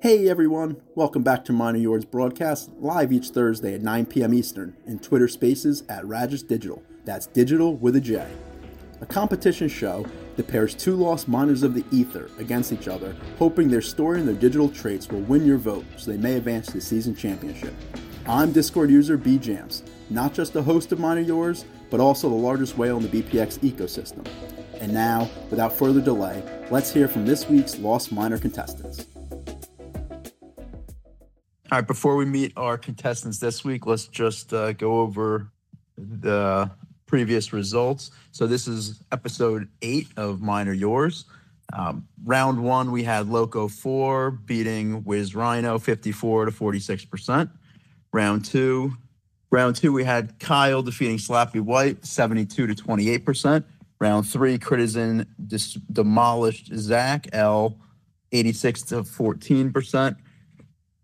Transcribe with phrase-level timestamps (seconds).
[0.00, 4.32] Hey everyone, welcome back to Miner Yours broadcast live each Thursday at 9 p.m.
[4.32, 6.82] Eastern in Twitter Spaces at Radish Dijital.
[7.04, 8.24] That's digital with a J.
[9.00, 10.06] A competition show
[10.36, 14.28] that pairs two lost miners of the ether against each other, hoping their story and
[14.28, 17.74] their digital traits will win your vote so they may advance to the season championship.
[18.24, 22.78] I'm Discord user BJamps, not just the host of Miner Yours, but also the largest
[22.78, 24.24] whale in the BPX ecosystem.
[24.80, 26.40] And now, without further delay,
[26.70, 29.06] let's hear from this week's Lost Miner contestants.
[31.70, 35.50] All right, before we meet our contestants this week, let's just uh, go over
[35.98, 36.70] the
[37.04, 38.10] previous results.
[38.32, 41.26] So this is episode eight of Miner Yours.
[41.74, 47.50] Um, round one, we had Loco four beating Wiz Rhino 54 to 46 percent.
[48.14, 48.94] Round two,
[49.50, 53.66] round two, we had Kyle defeating Slappy White 72 to 28 percent.
[54.00, 57.78] Round three, Critizen dis- demolished Zach L
[58.32, 60.16] 86 to 14 percent.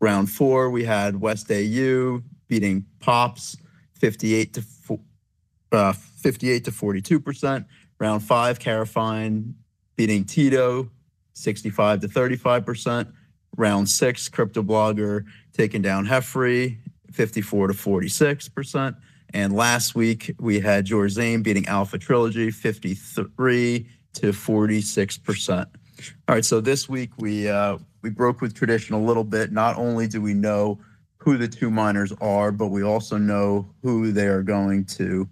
[0.00, 3.56] Round four, we had West AU beating Pops
[3.94, 4.64] 58 to
[5.72, 7.66] uh, 58 to 42 percent.
[7.98, 9.54] Round five, Carafine
[9.96, 10.90] beating Tito
[11.34, 13.08] 65 to 35 percent.
[13.56, 16.78] Round six, Crypto Blogger taking down Heffrey
[17.12, 18.96] 54 to 46 percent.
[19.34, 25.68] And last week we had George Zane beating Alpha Trilogy 53 to 46 percent.
[26.28, 29.52] All right, so this week we uh, we broke with tradition a little bit.
[29.52, 30.78] Not only do we know
[31.18, 35.28] who the two miners are, but we also know who they are going to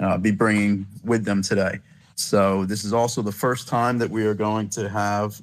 [0.00, 1.78] uh, be bringing with them today.
[2.16, 5.40] So this is also the first time that we are going to have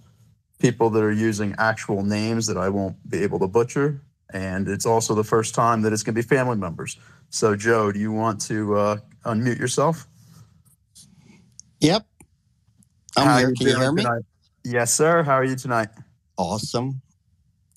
[0.60, 4.02] people that are using actual names that I won't be able to butcher,
[4.34, 6.98] and it's also the first time that it's going to be family members.
[7.30, 10.08] So Joe, do you want to uh, unmute yourself?
[11.80, 12.06] Yep.
[13.16, 13.50] I'm How here.
[13.50, 14.04] you Can you hear me?
[14.04, 14.24] tonight?
[14.64, 15.24] Yes, sir.
[15.24, 15.90] How are you tonight?
[16.38, 17.02] Awesome.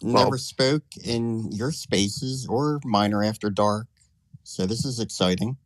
[0.03, 3.86] Well- Never spoke in your spaces or miner after dark.
[4.44, 5.56] So this is exciting.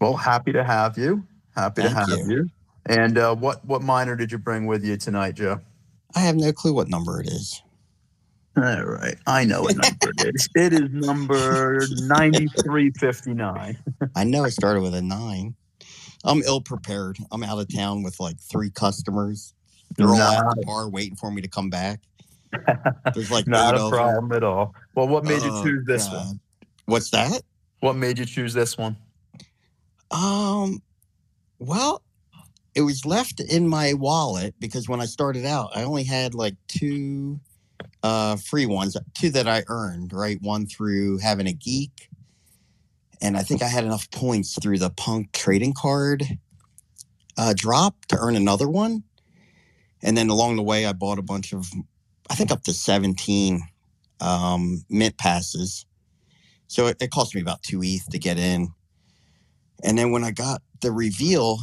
[0.00, 1.24] Well, happy to have you.
[1.54, 2.24] Happy to have you.
[2.28, 2.48] you.
[2.86, 5.60] And uh, what what miner did you bring with you tonight, Joe?
[6.16, 7.62] I have no clue what number it is.
[8.56, 10.48] All right, I know what number it is.
[10.54, 13.78] It is number ninety three fifty nine.
[14.16, 15.54] I know it started with a nine.
[16.24, 17.18] I'm ill prepared.
[17.30, 19.54] I'm out of town with like three customers.
[19.96, 22.00] They're all at the bar waiting for me to come back.
[23.14, 23.90] There's like not a them.
[23.90, 24.74] problem at all.
[24.94, 26.26] Well, what made you Oh, choose this God.
[26.26, 26.40] one?
[26.86, 27.42] What's that?
[27.80, 28.96] What made you choose this one?
[30.10, 30.82] Um,
[31.58, 32.02] well,
[32.74, 36.56] it was left in my wallet because when I started out, I only had like
[36.68, 37.40] two
[38.02, 40.40] uh free ones, two that I earned, right?
[40.42, 42.08] One through having a geek.
[43.20, 46.24] And I think I had enough points through the punk trading card
[47.38, 49.04] uh drop to earn another one.
[50.02, 51.66] And then along the way I bought a bunch of
[52.30, 53.60] I think up to 17
[54.20, 55.84] um mint passes.
[56.68, 58.68] So it, it cost me about two ETH to get in.
[59.84, 61.58] And then when I got the reveal,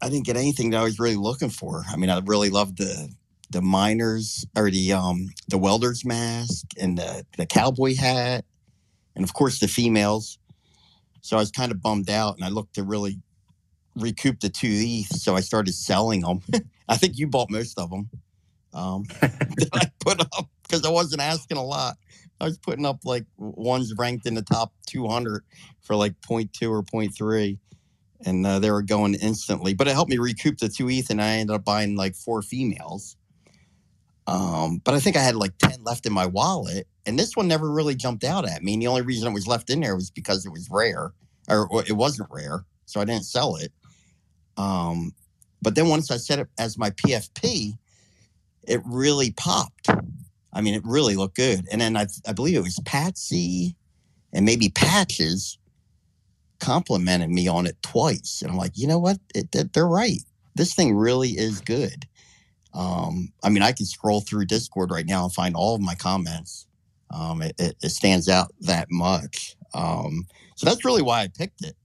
[0.00, 1.84] I didn't get anything that I was really looking for.
[1.88, 3.10] I mean, I really loved the
[3.50, 8.44] the miners or the um the welder's mask and the the cowboy hat,
[9.14, 10.38] and of course the females.
[11.20, 13.18] So I was kind of bummed out, and I looked to really
[13.96, 15.16] recoup the two ETH.
[15.16, 16.40] So I started selling them.
[16.88, 18.10] I think you bought most of them.
[18.74, 21.96] Um, that I put up because I wasn't asking a lot.
[22.40, 25.44] I was putting up like ones ranked in the top 200
[25.80, 27.58] for like 0.2 or 0.3
[28.26, 31.22] and uh, they were going instantly but it helped me recoup the two ETH and
[31.22, 33.16] I ended up buying like four females
[34.26, 37.46] um, but I think I had like 10 left in my wallet and this one
[37.46, 39.94] never really jumped out at me and the only reason it was left in there
[39.94, 41.12] was because it was rare
[41.48, 43.72] or or it wasn't rare so I didn't sell it
[44.56, 45.12] um,
[45.62, 47.78] but then once I set it as my PFP
[48.66, 49.88] it really popped
[50.54, 51.66] I mean, it really looked good.
[51.70, 53.74] And then I, I believe it was Patsy
[54.32, 55.58] and maybe Patches
[56.60, 58.40] complimented me on it twice.
[58.40, 59.18] And I'm like, you know what?
[59.34, 60.20] It, they're right.
[60.54, 62.06] This thing really is good.
[62.72, 65.94] Um, I mean, I can scroll through Discord right now and find all of my
[65.96, 66.66] comments.
[67.10, 69.56] Um, it, it, it stands out that much.
[69.74, 70.26] Um,
[70.56, 71.76] so that's really why I picked it.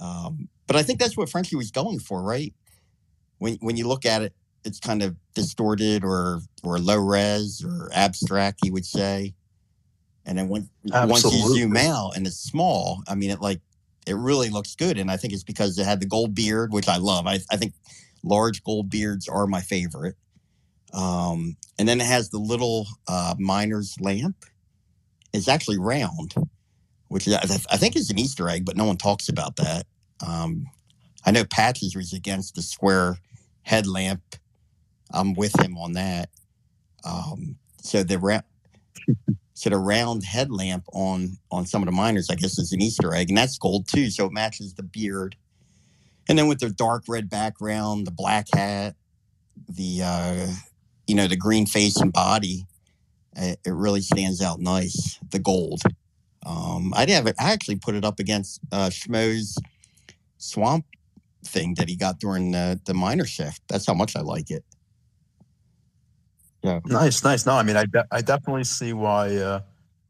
[0.00, 2.54] Um, but I think that's what Frankie was going for, right?
[3.38, 4.32] When when you look at it,
[4.64, 9.34] it's kind of distorted or or low res or abstract, you would say.
[10.26, 10.68] And then when,
[11.06, 13.60] once you zoom out and it's small, I mean, it like
[14.06, 14.98] it really looks good.
[14.98, 17.26] And I think it's because it had the gold beard, which I love.
[17.26, 17.72] I, I think
[18.22, 20.16] large gold beards are my favorite.
[20.92, 24.44] Um, and then it has the little uh, miner's lamp.
[25.32, 26.34] It's actually round,
[27.08, 29.86] which is, I think is an Easter egg, but no one talks about that.
[30.26, 30.66] Um,
[31.26, 33.18] I know Patches was against the square
[33.62, 34.22] headlamp.
[35.10, 36.30] I'm with him on that.
[37.04, 38.42] Um, so the ra-
[39.54, 43.14] so the round headlamp on on some of the miners, I guess, is an Easter
[43.14, 45.36] egg, and that's gold too, so it matches the beard.
[46.28, 48.96] And then with the dark red background, the black hat,
[49.68, 50.46] the uh,
[51.06, 52.66] you know the green face and body,
[53.36, 55.18] it, it really stands out nice.
[55.30, 55.80] The gold.
[56.46, 57.34] Um, I'd have it.
[57.38, 59.58] I actually put it up against uh, Schmo's
[60.38, 60.86] swamp
[61.44, 63.62] thing that he got during the, the miner shift.
[63.68, 64.64] That's how much I like it.
[66.62, 66.80] Yeah.
[66.86, 67.46] Nice, nice.
[67.46, 69.60] No, I mean, I, de- I definitely see why, uh,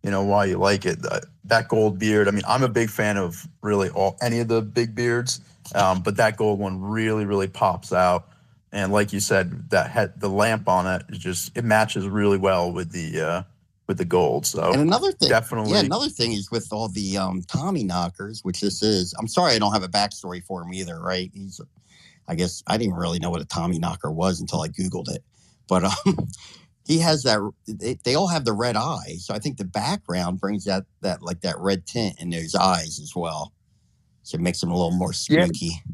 [0.02, 0.98] you know, why you like it.
[1.04, 2.28] Uh, that gold beard.
[2.28, 5.40] I mean, I'm a big fan of really all any of the big beards,
[5.74, 8.28] um, but that gold one really, really pops out.
[8.72, 12.36] And like you said, that had the lamp on it is just it matches really
[12.36, 13.42] well with the uh,
[13.86, 14.44] with the gold.
[14.46, 18.44] So and another thing, definitely, yeah, another thing is with all the um, Tommy knockers,
[18.44, 19.14] which this is.
[19.18, 21.00] I'm sorry, I don't have a backstory for him either.
[21.00, 21.30] Right?
[21.32, 21.60] He's,
[22.28, 25.24] I guess I didn't really know what a Tommy knocker was until I googled it,
[25.68, 25.92] but um,
[26.86, 27.38] he has that.
[27.66, 31.22] They, they all have the red eyes, so I think the background brings that that
[31.22, 33.52] like that red tint in those eyes as well,
[34.22, 35.66] so it makes them a little more spooky.
[35.66, 35.92] Yeah.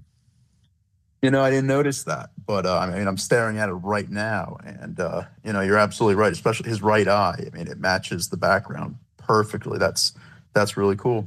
[1.22, 4.10] You know, I didn't notice that, but uh, I mean, I'm staring at it right
[4.10, 6.32] now, and uh, you know, you're absolutely right.
[6.32, 7.46] Especially his right eye.
[7.46, 9.78] I mean, it matches the background perfectly.
[9.78, 10.12] That's
[10.52, 11.26] that's really cool.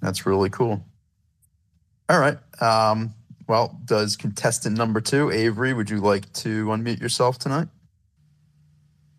[0.00, 0.84] That's really cool.
[2.08, 2.38] All right.
[2.60, 3.14] Um,
[3.46, 7.68] well, does contestant number two, Avery, would you like to unmute yourself tonight?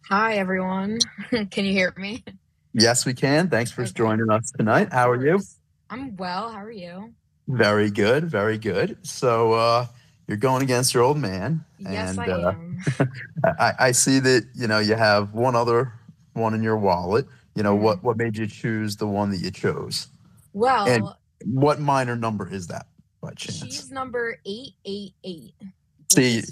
[0.10, 1.00] Hi, everyone.
[1.30, 2.24] can you hear me?
[2.74, 3.50] Yes, we can.
[3.50, 3.92] Thanks for okay.
[3.96, 4.92] joining us tonight.
[4.92, 5.40] How are you?
[5.90, 6.52] I'm well.
[6.52, 7.14] How are you?
[7.48, 8.98] Very good, very good.
[9.04, 9.86] So uh,
[10.28, 11.64] you're going against your old man.
[11.80, 12.80] Yes, and, I uh, am.
[13.60, 15.94] I, I, see that you know you have one other
[16.34, 17.28] one in your wallet.
[17.56, 17.84] You know mm-hmm.
[17.84, 18.04] what?
[18.04, 20.08] What made you choose the one that you chose?
[20.54, 21.08] Well, and
[21.46, 22.88] what miner number is that
[23.26, 23.64] by chance?
[23.64, 25.54] She's number eight eight eight.
[26.12, 26.44] See,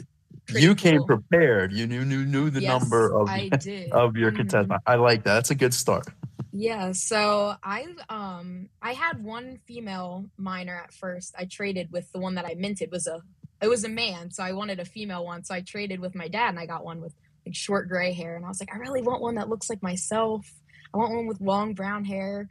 [0.50, 1.08] you came cool.
[1.08, 1.72] prepared.
[1.72, 3.30] You knew knew knew the yes, number of
[3.92, 4.38] of your mm-hmm.
[4.38, 4.82] contestant.
[4.86, 5.36] I like that.
[5.36, 6.08] That's a good start.
[6.52, 11.34] Yeah, so I um I had one female miner at first.
[11.38, 13.22] I traded with the one that I minted was a
[13.62, 15.44] it was a man, so I wanted a female one.
[15.44, 17.16] So I traded with my dad and I got one with
[17.46, 19.82] like short gray hair and I was like I really want one that looks like
[19.82, 20.46] myself.
[20.94, 22.50] I want one with long brown hair.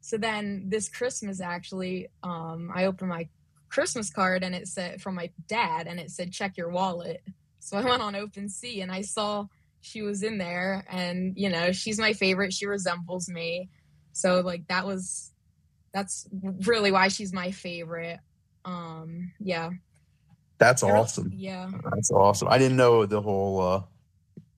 [0.00, 3.28] So then this Christmas actually um I opened my
[3.74, 7.24] Christmas card and it said from my dad and it said check your wallet.
[7.58, 9.46] So I went on OpenSea and I saw
[9.80, 12.52] she was in there and you know she's my favorite.
[12.52, 13.70] She resembles me.
[14.12, 15.32] So like that was
[15.92, 16.28] that's
[16.64, 18.20] really why she's my favorite.
[18.64, 19.70] Um yeah.
[20.58, 21.32] That's awesome.
[21.34, 21.68] Yeah.
[21.90, 22.46] That's awesome.
[22.48, 23.82] I didn't know the whole uh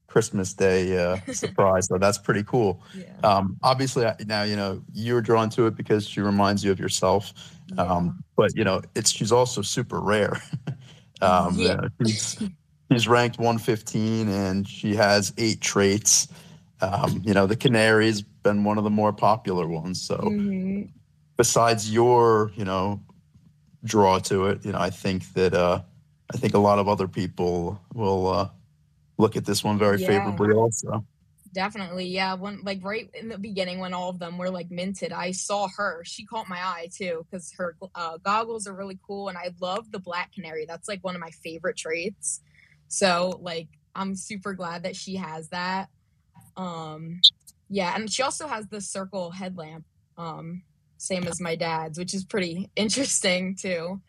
[0.09, 2.83] christmas day uh surprise so that's pretty cool.
[2.95, 3.15] Yeah.
[3.25, 7.33] um obviously now you know you're drawn to it because she reminds you of yourself
[7.75, 7.83] yeah.
[7.83, 10.41] um but you know it's she's also super rare
[11.23, 11.89] um yeah.
[12.91, 16.29] She's ranked 115 and she has eight traits.
[16.81, 20.01] Um, you know, the canary's been one of the more popular ones.
[20.01, 20.83] So, mm-hmm.
[21.37, 23.03] besides your, you know,
[23.83, 25.81] draw to it, you know, I think that uh,
[26.33, 28.49] I think a lot of other people will uh,
[29.19, 30.07] look at this one very yeah.
[30.07, 31.05] favorably also.
[31.57, 32.35] Definitely, yeah.
[32.35, 35.69] When like right in the beginning, when all of them were like minted, I saw
[35.79, 36.03] her.
[36.05, 39.91] She caught my eye too because her uh, goggles are really cool, and I love
[39.91, 40.67] the black canary.
[40.69, 42.43] That's like one of my favorite traits.
[42.89, 45.89] So like I'm super glad that she has that.
[46.59, 47.23] Um
[47.71, 49.87] yeah, and she also has the circle headlamp,
[50.19, 50.63] um,
[50.99, 54.03] same as my dad's, which is pretty interesting too.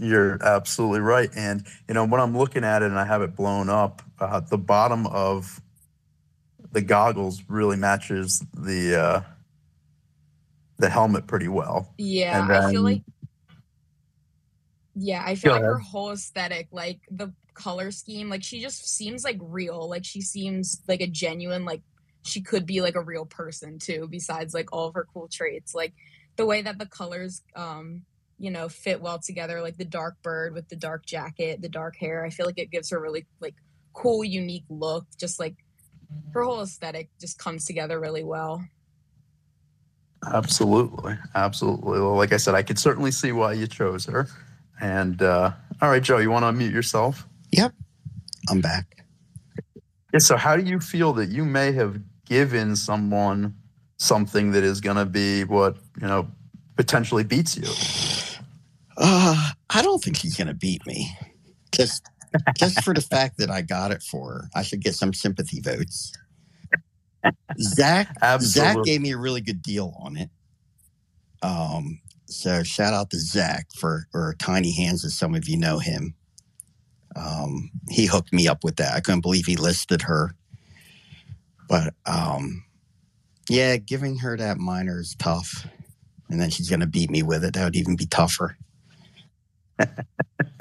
[0.00, 1.30] You're absolutely right.
[1.36, 4.40] And, you know, when I'm looking at it and I have it blown up, uh,
[4.40, 5.62] the bottom of
[6.76, 9.20] the goggles really matches the uh,
[10.76, 11.94] the helmet pretty well.
[11.96, 13.02] Yeah, then, I feel like
[14.94, 15.72] yeah, I feel like ahead.
[15.72, 19.88] her whole aesthetic, like the color scheme, like she just seems like real.
[19.88, 21.80] Like she seems like a genuine, like
[22.26, 25.74] she could be like a real person too, besides like all of her cool traits.
[25.74, 25.94] Like
[26.36, 28.02] the way that the colors um,
[28.38, 31.96] you know, fit well together, like the dark bird with the dark jacket, the dark
[31.96, 32.22] hair.
[32.22, 33.54] I feel like it gives her really like
[33.94, 35.06] cool, unique look.
[35.18, 35.54] Just like
[36.32, 38.64] her whole aesthetic just comes together really well.
[40.32, 41.16] Absolutely.
[41.34, 42.00] Absolutely.
[42.00, 44.28] Well, like I said, I could certainly see why you chose her.
[44.80, 47.26] And uh, all right, Joe, you want to unmute yourself?
[47.52, 47.72] Yep,
[48.50, 49.04] I'm back.
[50.12, 50.18] Yeah.
[50.18, 53.54] So, how do you feel that you may have given someone
[53.98, 56.28] something that is going to be what you know
[56.76, 58.36] potentially beats you?
[58.98, 61.16] Uh, I don't think he's going to beat me.
[61.72, 62.08] Just,
[62.56, 65.60] just for the fact that I got it for her, I should get some sympathy
[65.60, 66.12] votes.
[67.60, 68.74] Zach, Absolutely.
[68.74, 70.30] Zach gave me a really good deal on it.
[71.42, 75.78] Um, so shout out to Zach for or Tiny Hands, as some of you know
[75.78, 76.14] him.
[77.14, 78.94] Um, he hooked me up with that.
[78.94, 80.34] I couldn't believe he listed her.
[81.68, 82.64] But um,
[83.48, 85.66] yeah, giving her that miner is tough,
[86.28, 87.54] and then she's gonna beat me with it.
[87.54, 88.56] That would even be tougher.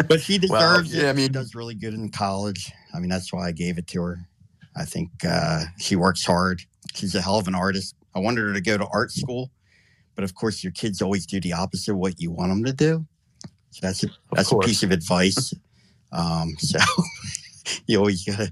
[0.07, 1.03] But she deserves Well, it.
[1.03, 2.71] yeah, I she mean- does really good in college.
[2.93, 4.19] I mean, that's why I gave it to her.
[4.75, 6.61] I think uh, she works hard.
[6.93, 7.95] She's a hell of an artist.
[8.13, 9.51] I wanted her to go to art school,
[10.15, 12.73] but of course, your kids always do the opposite of what you want them to
[12.73, 13.05] do.
[13.71, 15.53] So that's a, that's a piece of advice.
[16.11, 16.79] Um, so
[17.87, 18.51] you always gotta,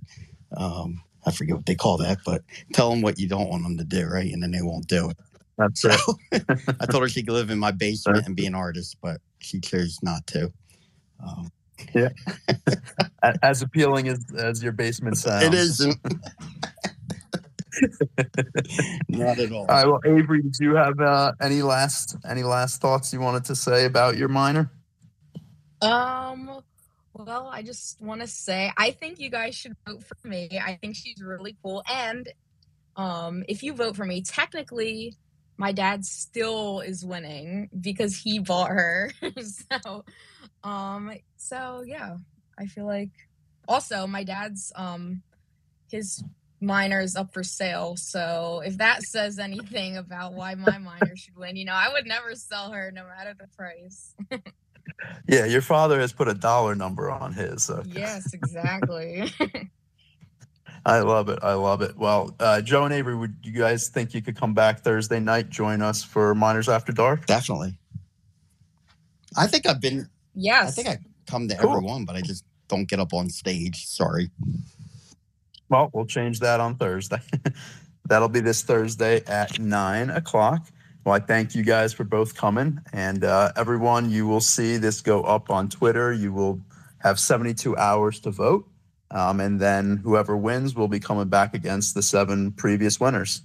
[0.58, 2.42] um, I forget what they call that, but
[2.74, 4.32] tell them what you don't want them to do, right?
[4.32, 5.18] And then they won't do it.
[5.58, 5.92] That's So
[6.32, 6.44] it.
[6.82, 9.60] I told her she could live in my basement and be an artist, but she
[9.60, 10.52] chose not to.
[11.26, 11.52] Um,
[11.96, 15.44] A- As appealing as, as your basement sounds.
[15.46, 15.98] it isn't.
[19.10, 19.62] not at all.
[19.62, 19.88] All right.
[19.88, 23.86] Well, Avery, did you have uh, any last any last thoughts you wanted to say
[23.86, 24.70] about your miner?
[25.82, 26.62] Um,
[27.14, 30.50] well, I just want to say I think you guys should vote for me.
[30.64, 31.84] I think she's really cool.
[31.92, 32.28] And
[32.96, 35.16] um, if you vote for me, technically,
[35.64, 39.10] my dad still is winning because he bought her.
[39.40, 40.04] so,
[40.62, 42.18] um, so yeah,
[42.60, 43.12] I feel like.
[43.66, 45.24] Also, my dad's um,
[45.90, 46.22] his
[46.60, 47.96] miner is up for sale.
[47.96, 52.08] So if that says anything about why my miner should win, you know, I would
[52.08, 54.16] never sell her no matter the price.
[55.30, 57.64] Yeah, your father has put a dollar number on his.
[57.64, 59.32] So yes, exactly.
[60.86, 61.40] I love it.
[61.42, 61.98] I love it.
[61.98, 65.50] Well, uh, Joe and Avery, would you guys think you could come back Thursday night,
[65.50, 67.26] join us for Miners After Dark?
[67.26, 67.78] Definitely.
[69.38, 70.10] I think I've been.
[70.36, 70.68] yes.
[70.68, 71.72] I think I come to Cool.
[71.78, 73.86] every one, but I just don't get up on stage.
[73.88, 74.30] Sorry.
[75.70, 77.22] Well, we'll change that on Thursday.
[78.10, 80.68] That'll be this Thursday at nine o'clock.
[81.06, 82.80] Well, I thank you guys for both coming.
[82.92, 86.12] And uh, everyone, you will see this go up on Twitter.
[86.12, 86.60] You will
[87.00, 88.68] have 72 hours to vote.
[89.14, 93.44] Um, and then whoever wins will be coming back against the seven previous winners.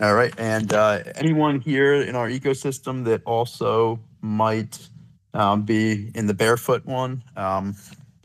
[0.00, 0.34] All right.
[0.36, 4.78] And uh, anyone here in our ecosystem that also might
[5.32, 7.74] um, be in the barefoot one, um,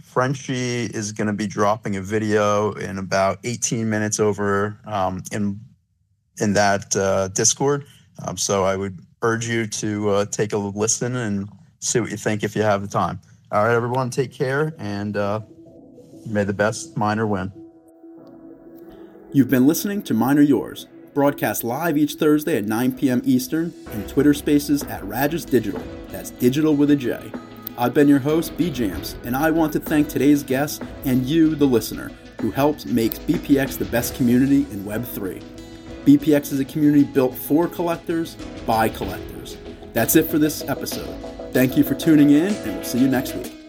[0.01, 5.59] Frenchie is going to be dropping a video in about 18 minutes over um, in
[6.41, 7.85] in that uh, Discord.
[8.25, 11.47] Um, so I would urge you to uh, take a listen and
[11.79, 13.19] see what you think if you have the time.
[13.51, 15.41] All right, everyone, take care and uh,
[16.25, 17.51] may the best miner win.
[19.33, 23.21] You've been listening to Miner Yours, broadcast live each Thursday at 9 p.m.
[23.23, 25.83] Eastern and Twitter Spaces at Radish Dijital.
[26.09, 27.31] That's digital with a J.
[27.77, 31.55] I've been your host, B Jamps, and I want to thank today's guests and you,
[31.55, 32.11] the listener,
[32.41, 35.41] who helped make BPX the best community in Web3.
[36.05, 38.35] BPX is a community built for collectors
[38.65, 39.57] by collectors.
[39.93, 41.15] That's it for this episode.
[41.53, 43.60] Thank you for tuning in, and we'll see you next week.